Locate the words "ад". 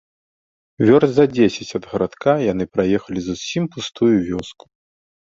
1.79-1.83